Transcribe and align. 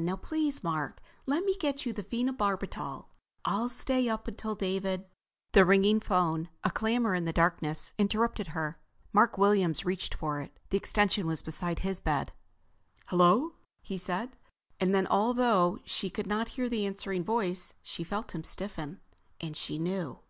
Now 0.00 0.14
please, 0.14 0.62
Mark, 0.62 1.00
let 1.26 1.42
me 1.44 1.56
get 1.56 1.84
you 1.84 1.92
the 1.92 2.04
phenobarbital. 2.04 3.06
I'll 3.44 3.68
stay 3.68 4.08
up 4.08 4.28
until 4.28 4.54
David—" 4.54 5.06
The 5.50 5.64
ringing 5.64 5.98
phone, 5.98 6.50
a 6.62 6.70
clamor 6.70 7.16
in 7.16 7.24
the 7.24 7.32
darkness, 7.32 7.94
interrupted 7.98 8.46
her. 8.54 8.78
Mark 9.12 9.36
Williams 9.38 9.84
reached 9.84 10.14
for 10.14 10.40
it. 10.40 10.56
The 10.70 10.76
extension 10.76 11.26
was 11.26 11.42
beside 11.42 11.80
his 11.80 11.98
bed. 11.98 12.32
"Hello," 13.08 13.54
he 13.82 13.98
said. 13.98 14.36
And 14.78 14.94
then, 14.94 15.08
although 15.08 15.80
she 15.84 16.10
could 16.10 16.28
not 16.28 16.50
hear 16.50 16.68
the 16.68 16.86
answering 16.86 17.24
voice, 17.24 17.74
she 17.82 18.04
felt 18.04 18.36
him 18.36 18.44
stiffen. 18.44 19.00
And 19.40 19.56
she 19.56 19.80
knew. 19.80 20.20